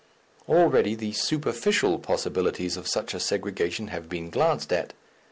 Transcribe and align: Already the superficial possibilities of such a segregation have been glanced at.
Already 0.49 0.95
the 0.95 1.11
superficial 1.11 1.99
possibilities 1.99 2.75
of 2.75 2.87
such 2.87 3.13
a 3.13 3.19
segregation 3.19 3.89
have 3.89 4.09
been 4.09 4.31
glanced 4.31 4.73
at. 4.73 4.93